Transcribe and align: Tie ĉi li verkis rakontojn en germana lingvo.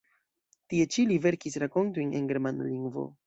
Tie 0.73 0.87
ĉi 0.95 1.05
li 1.11 1.17
verkis 1.27 1.59
rakontojn 1.65 2.17
en 2.21 2.35
germana 2.35 2.71
lingvo. 2.73 3.07